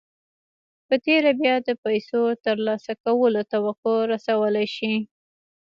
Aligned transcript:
په 0.87 0.95
تېره 1.05 1.31
بيا 1.41 1.55
د 1.67 1.69
پيسو 1.83 2.21
ترلاسه 2.45 2.91
کولو 3.03 3.41
توقع 3.53 3.97
رسولای 4.13 4.67
شئ. 4.75 4.95